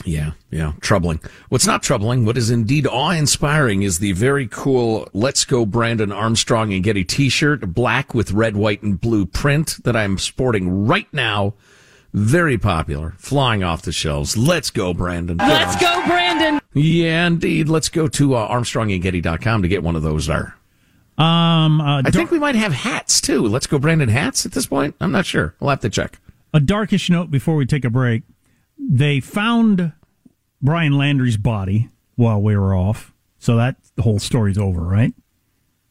[0.04, 1.20] Yeah, yeah, troubling.
[1.50, 6.72] What's not troubling, what is indeed awe-inspiring, is the very cool "Let's Go Brandon Armstrong
[6.72, 11.54] and Getty" T-shirt, black with red, white, and blue print that I'm sporting right now.
[12.12, 14.36] Very popular, flying off the shelves.
[14.36, 15.36] Let's go, Brandon.
[15.36, 16.60] Let's go, Brandon.
[16.72, 17.68] Yeah, indeed.
[17.68, 20.56] Let's go to uh, ArmstrongandGetty.com to get one of those there.
[21.16, 23.46] Um, uh, I think we might have hats too.
[23.46, 24.96] Let's go, Brandon hats at this point.
[25.00, 25.54] I'm not sure.
[25.60, 26.18] We'll have to check.
[26.52, 28.22] A darkish note before we take a break.
[28.78, 29.92] They found
[30.60, 35.14] Brian Laundrie's body while we were off, so that the whole story's over, right?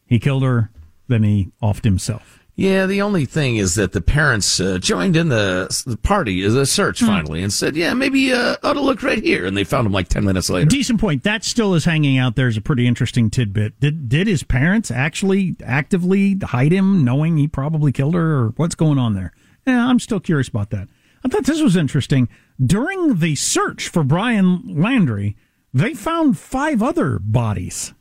[0.05, 0.69] He killed her,
[1.07, 2.39] then he offed himself.
[2.55, 6.67] Yeah, the only thing is that the parents uh, joined in the, the party, the
[6.67, 7.07] search hmm.
[7.07, 9.91] finally, and said, "Yeah, maybe uh, ought to look right here." And they found him
[9.91, 10.67] like ten minutes later.
[10.67, 11.23] Decent point.
[11.23, 13.79] That still is hanging out there is a pretty interesting tidbit.
[13.79, 18.75] Did did his parents actually actively hide him, knowing he probably killed her, or what's
[18.75, 19.33] going on there?
[19.65, 20.89] Yeah, I'm still curious about that.
[21.25, 22.29] I thought this was interesting.
[22.63, 25.35] During the search for Brian Laundrie,
[25.73, 27.95] they found five other bodies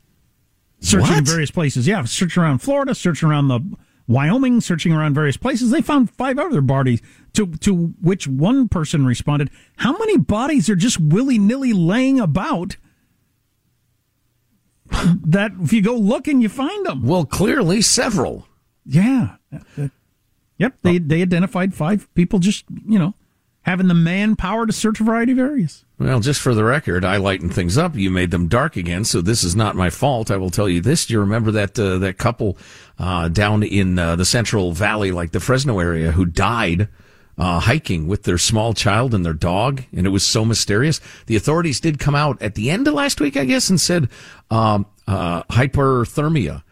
[0.81, 1.19] searching what?
[1.19, 1.87] in various places.
[1.87, 3.61] Yeah, searching around Florida, searching around the
[4.07, 7.01] Wyoming, searching around various places, they found five other bodies.
[7.35, 12.77] To to which one person responded, "How many bodies are just willy nilly laying about?"
[14.91, 17.03] that if you go looking, you find them.
[17.03, 18.47] Well, clearly several.
[18.85, 19.37] Yeah.
[20.59, 20.79] Yep.
[20.83, 23.15] They they identified five people just you know
[23.63, 25.85] having the manpower to search a variety of areas.
[25.99, 27.95] Well, just for the record, I lightened things up.
[27.95, 30.31] You made them dark again, so this is not my fault.
[30.31, 32.59] I will tell you this: Do you remember that uh, that couple
[32.99, 36.89] uh, down in uh, the Central Valley, like the Fresno area, who died?
[37.39, 41.01] Uh, hiking with their small child and their dog, and it was so mysterious.
[41.27, 44.11] The authorities did come out at the end of last week, I guess, and said
[44.51, 46.63] um, uh, hyperthermia.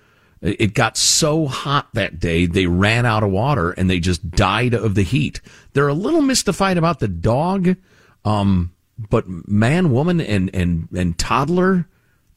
[0.42, 4.72] It got so hot that day, they ran out of water and they just died
[4.72, 5.40] of the heat.
[5.74, 7.76] They're a little mystified about the dog,
[8.24, 8.72] um,
[9.10, 11.86] but man, woman, and, and, and toddler,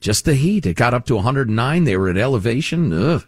[0.01, 0.65] just the heat.
[0.65, 1.83] It got up to 109.
[1.85, 2.91] They were at elevation.
[2.91, 3.25] Ugh.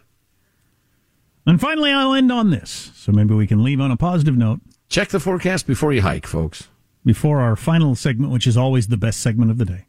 [1.46, 4.60] And finally, I'll end on this, so maybe we can leave on a positive note.
[4.90, 6.68] Check the forecast before you hike, folks.
[7.04, 9.86] Before our final segment, which is always the best segment of the day.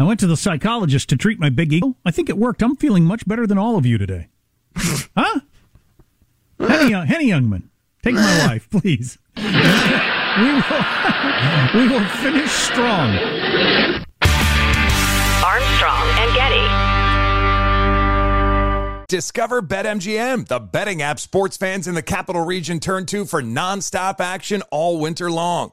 [0.00, 1.94] I went to the psychologist to treat my big ego.
[2.06, 2.62] I think it worked.
[2.62, 4.28] I'm feeling much better than all of you today.
[4.74, 5.40] huh?
[6.58, 7.64] Henny, uh, Henny Youngman,
[8.02, 9.18] take my wife, please.
[9.36, 9.52] we, will,
[11.74, 13.10] we will finish strong.
[15.44, 16.64] Armstrong and Getty.
[19.06, 24.20] Discover BetMGM, the betting app sports fans in the capital region turn to for nonstop
[24.20, 25.72] action all winter long.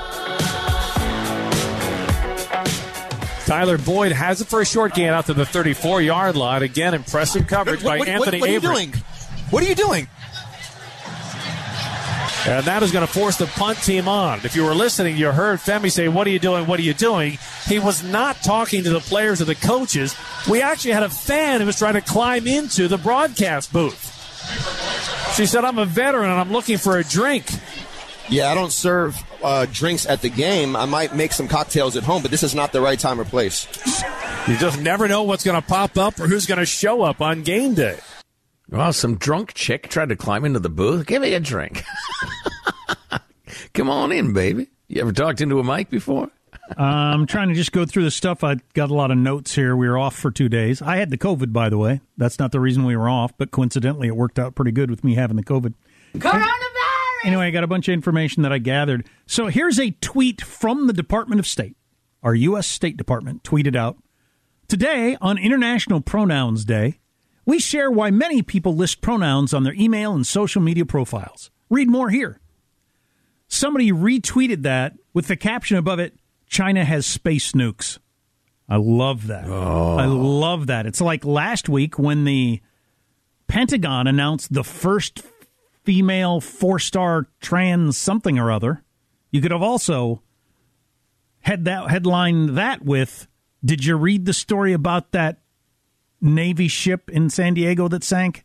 [3.51, 6.63] Tyler Boyd has it for a short gain out to the 34 yard line.
[6.63, 8.93] Again, impressive coverage by what, Anthony what, what Are you doing?
[9.49, 10.07] What are you doing?
[12.47, 14.39] And that is going to force the punt team on.
[14.45, 16.65] If you were listening, you heard Femi say, What are you doing?
[16.65, 17.39] What are you doing?
[17.65, 20.15] He was not talking to the players or the coaches.
[20.49, 24.07] We actually had a fan who was trying to climb into the broadcast booth.
[25.35, 27.47] She said, I'm a veteran and I'm looking for a drink.
[28.29, 30.75] Yeah, I don't serve uh, drinks at the game.
[30.75, 33.25] I might make some cocktails at home, but this is not the right time or
[33.25, 33.67] place.
[34.47, 37.21] You just never know what's going to pop up or who's going to show up
[37.21, 37.99] on game day.
[38.69, 41.05] Well, some drunk chick tried to climb into the booth.
[41.05, 41.83] Give me a drink.
[43.73, 44.69] Come on in, baby.
[44.87, 46.29] You ever talked into a mic before?
[46.77, 48.43] Uh, I'm trying to just go through the stuff.
[48.43, 49.75] I got a lot of notes here.
[49.75, 50.81] We were off for two days.
[50.81, 51.99] I had the COVID, by the way.
[52.17, 55.03] That's not the reason we were off, but coincidentally, it worked out pretty good with
[55.03, 55.73] me having the COVID.
[56.15, 56.70] Coronavirus!
[57.23, 59.07] Anyway, I got a bunch of information that I gathered.
[59.27, 61.75] So here's a tweet from the Department of State.
[62.23, 62.67] Our U.S.
[62.67, 63.97] State Department tweeted out
[64.67, 66.99] Today, on International Pronouns Day,
[67.45, 71.51] we share why many people list pronouns on their email and social media profiles.
[71.69, 72.39] Read more here.
[73.47, 76.15] Somebody retweeted that with the caption above it
[76.47, 77.97] China has space nukes.
[78.67, 79.45] I love that.
[79.45, 80.15] I oh.
[80.15, 80.85] love that.
[80.85, 82.61] It's like last week when the
[83.47, 85.23] Pentagon announced the first
[85.83, 88.83] female four star trans something or other.
[89.31, 90.21] You could have also
[91.41, 93.27] had that headline that with
[93.63, 95.39] Did you read the story about that
[96.19, 98.43] Navy ship in San Diego that sank?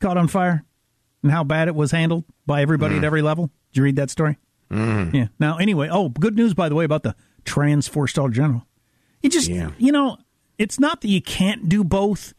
[0.00, 0.64] Caught on fire?
[1.22, 3.50] And how bad it was handled by everybody at every level?
[3.72, 4.38] Did you read that story?
[4.70, 5.14] Mm.
[5.14, 5.26] Yeah.
[5.40, 8.66] Now, anyway, oh, good news, by the way, about the trans four star general.
[9.22, 10.18] You just, you know,
[10.58, 12.34] it's not that you can't do both,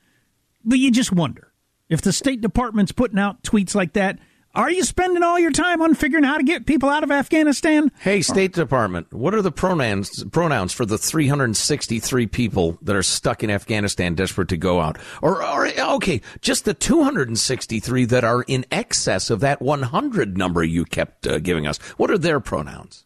[0.63, 1.48] but you just wonder
[1.89, 4.19] if the State Department's putting out tweets like that.
[4.55, 7.91] Are you spending all your time on figuring how to get people out of Afghanistan?
[7.99, 13.43] Hey, State Department, what are the pronouns pronouns for the 363 people that are stuck
[13.43, 14.97] in Afghanistan desperate to go out?
[15.21, 20.83] Or, or okay, just the 263 that are in excess of that 100 number you
[20.83, 21.77] kept uh, giving us.
[21.97, 23.05] What are their pronouns?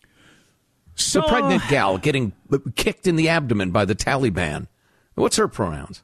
[0.96, 2.32] So, the pregnant gal getting
[2.76, 4.68] kicked in the abdomen by the Taliban.
[5.16, 6.04] What's her pronouns?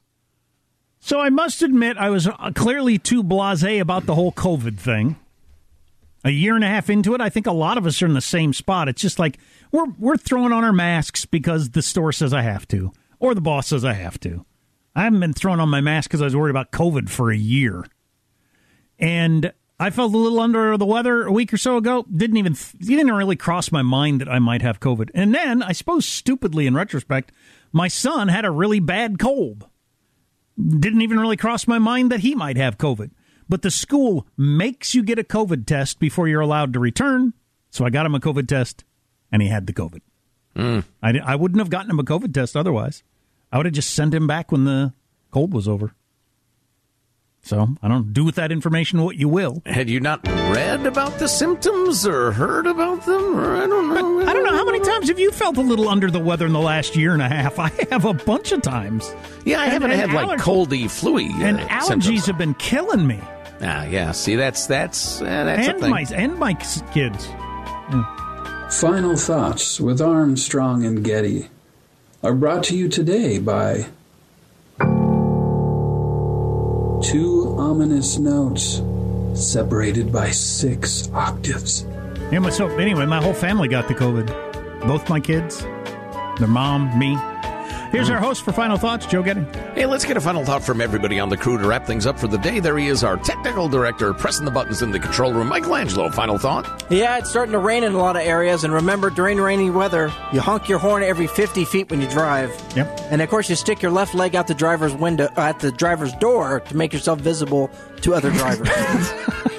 [1.00, 5.16] So I must admit, I was uh, clearly too blasé about the whole COVID thing.
[6.22, 8.12] A year and a half into it, I think a lot of us are in
[8.12, 8.88] the same spot.
[8.88, 9.38] It's just like
[9.72, 13.40] we're we're throwing on our masks because the store says I have to, or the
[13.40, 14.44] boss says I have to.
[14.94, 17.36] I haven't been throwing on my mask because I was worried about COVID for a
[17.36, 17.86] year,
[18.98, 22.04] and I felt a little under the weather a week or so ago.
[22.14, 25.08] Didn't even didn't really cross my mind that I might have COVID.
[25.14, 27.32] And then I suppose stupidly in retrospect,
[27.72, 29.69] my son had a really bad cold
[30.60, 33.10] didn't even really cross my mind that he might have COVID.
[33.48, 37.34] But the school makes you get a COVID test before you're allowed to return.
[37.70, 38.84] So I got him a COVID test,
[39.32, 40.00] and he had the COVID.
[40.56, 40.84] Mm.
[41.02, 43.02] I, I wouldn't have gotten him a COVID test otherwise.
[43.52, 44.92] I would have just sent him back when the
[45.30, 45.94] cold was over.
[47.42, 49.62] So I don't do with that information what you will.
[49.66, 53.38] Had you not read about the symptoms or heard about them?
[53.38, 54.20] Or I don't know.
[54.28, 56.52] I don't know how many times have you felt a little under the weather in
[56.52, 57.58] the last year and a half.
[57.58, 59.12] I have a bunch of times.
[59.46, 61.30] Yeah, I And- haven't and had like allerg- coldy, fluey.
[61.40, 62.26] Uh, and allergies symptoms.
[62.26, 63.18] have been killing me.
[63.62, 64.12] Ah, yeah.
[64.12, 65.90] See, that's that's uh, that's a and thing.
[65.90, 67.26] my and my kids.
[68.70, 71.48] Final thoughts with Armstrong and Getty
[72.22, 73.86] are brought to you today by
[77.02, 78.82] two ominous notes
[79.34, 81.86] separated by six octaves.
[82.30, 84.86] Yeah, so anyway, my whole family got the COVID.
[84.86, 85.62] Both my kids,
[86.38, 87.16] their mom, me.
[87.90, 89.40] Here's our host for final thoughts, Joe Getty.
[89.74, 92.20] Hey, let's get a final thought from everybody on the crew to wrap things up
[92.20, 92.60] for the day.
[92.60, 95.48] There he is, our technical director, pressing the buttons in the control room.
[95.48, 96.84] Michelangelo, final thought.
[96.88, 100.12] Yeah, it's starting to rain in a lot of areas, and remember, during rainy weather,
[100.32, 102.50] you honk your horn every 50 feet when you drive.
[102.76, 103.00] Yep.
[103.10, 105.72] And of course, you stick your left leg out the driver's window, uh, at the
[105.72, 107.72] driver's door to make yourself visible
[108.02, 108.68] to other drivers.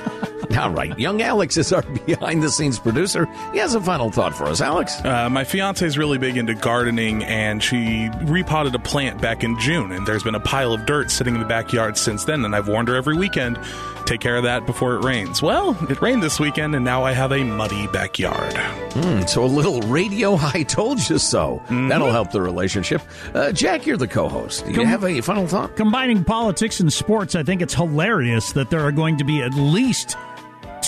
[0.60, 3.26] All right, young Alex is our behind the scenes producer.
[3.54, 4.62] He has a final thought for us.
[4.62, 5.00] Alex?
[5.04, 9.58] Uh, my fiance is really big into gardening, and she repotted a plant back in
[9.60, 9.92] June.
[9.92, 12.44] And there's been a pile of dirt sitting in the backyard since then.
[12.46, 13.58] And I've warned her every weekend,
[14.06, 15.42] take care of that before it rains.
[15.42, 18.54] Well, it rained this weekend, and now I have a muddy backyard.
[18.94, 21.62] Hmm, so a little radio I told you so.
[21.70, 23.02] That'll help the relationship.
[23.34, 24.66] Uh, Jack, you're the co host.
[24.66, 25.76] Do you Com- have a final thought?
[25.76, 29.54] Combining politics and sports, I think it's hilarious that there are going to be at
[29.54, 30.18] least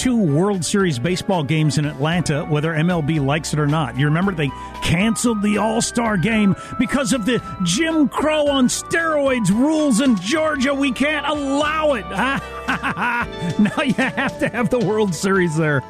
[0.03, 3.97] two World Series baseball games in Atlanta, whether MLB likes it or not.
[3.97, 4.49] You remember they
[4.83, 10.73] canceled the All Star game because of the Jim Crow on steroids rules in Georgia.
[10.73, 12.01] We can't allow it.
[12.11, 15.81] now you have to have the World Series there.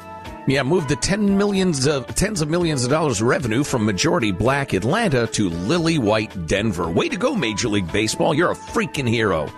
[0.46, 4.74] Yeah, move the ten millions of tens of millions of dollars revenue from majority black
[4.74, 6.88] Atlanta to lily white Denver.
[6.88, 8.32] Way to go, Major League Baseball.
[8.32, 9.50] You're a freaking hero.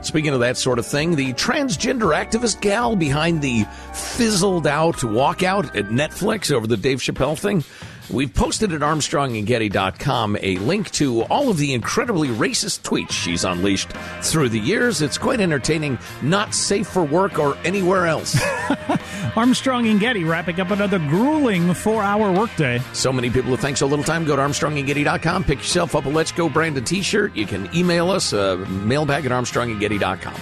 [0.00, 5.76] Speaking of that sort of thing, the transgender activist gal behind the fizzled out walkout
[5.76, 7.64] at Netflix over the Dave Chappelle thing,
[8.10, 13.92] We've posted at ArmstrongandGetty.com a link to all of the incredibly racist tweets she's unleashed
[14.22, 15.02] through the years.
[15.02, 18.40] It's quite entertaining, not safe for work or anywhere else.
[19.36, 22.80] Armstrong and Getty wrapping up another grueling four hour workday.
[22.94, 24.24] So many people who think so little time.
[24.24, 27.36] Go to ArmstrongandGetty.com, pick yourself up a Let's Go branded t shirt.
[27.36, 30.34] You can email us, uh, mailbag at ArmstrongandGetty.com.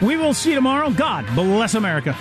[0.00, 0.90] We will see you tomorrow.
[0.90, 2.16] God bless America.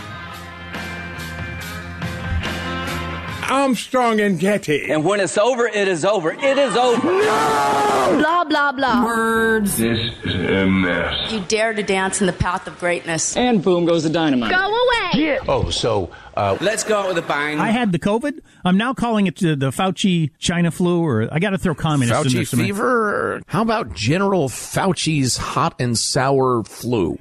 [3.50, 4.92] Armstrong and Getty.
[4.92, 6.32] And when it's over, it is over.
[6.32, 7.06] It is over.
[7.06, 8.16] No!
[8.20, 9.06] Blah, blah, blah.
[9.06, 9.78] Words.
[9.78, 11.32] This is a mess.
[11.32, 13.36] You dare to dance in the path of greatness.
[13.36, 14.52] And boom goes the dynamite.
[14.52, 15.40] Go away.
[15.48, 17.60] Oh, so uh, Let's go out with a bang.
[17.60, 18.40] I had the COVID.
[18.64, 22.34] I'm now calling it the, the Fauci China flu, or I got to throw communists
[22.34, 23.36] in Fauci fever?
[23.36, 27.18] Or how about General Fauci's hot and sour flu?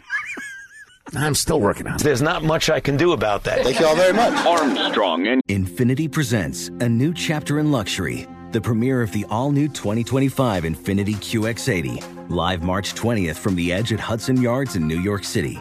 [1.15, 2.03] I'm still working on it.
[2.03, 3.63] there's not much I can do about that.
[3.63, 4.33] Thank you all very much.
[4.47, 9.69] Armstrong and Infiniti presents a new chapter in luxury, the premiere of the all new
[9.69, 15.25] 2025 Infiniti QX80, live March 20th from the edge at Hudson Yards in New York
[15.25, 15.61] City,